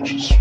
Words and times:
Bridges. 0.00 0.39